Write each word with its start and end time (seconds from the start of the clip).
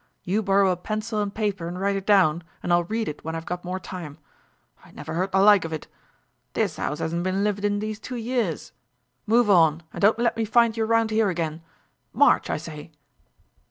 You 0.23 0.41
borrow 0.41 0.71
a 0.71 0.77
pencil 0.77 1.21
and 1.21 1.31
paper 1.31 1.67
and 1.67 1.79
write 1.79 1.95
it 1.95 2.07
down 2.07 2.41
and 2.63 2.73
I'll 2.73 2.85
read 2.85 3.07
it 3.07 3.23
when 3.23 3.35
I've 3.35 3.45
got 3.45 3.63
more 3.63 3.79
time; 3.79 4.17
I 4.83 4.89
never 4.89 5.13
heard 5.13 5.31
the 5.31 5.37
like 5.39 5.63
of 5.63 5.71
it. 5.71 5.87
This 6.53 6.79
'ouse 6.79 6.97
hasn't 6.97 7.21
been 7.21 7.43
lived 7.43 7.63
in 7.63 7.77
these 7.77 7.99
two 7.99 8.15
years. 8.15 8.71
Move 9.27 9.47
on, 9.47 9.83
and 9.93 10.01
don't 10.01 10.17
let 10.17 10.37
me 10.37 10.43
find 10.43 10.75
you 10.75 10.85
round 10.85 11.11
'ere 11.13 11.29
again. 11.29 11.61
March, 12.13 12.49
I 12.49 12.57
say!" 12.57 12.91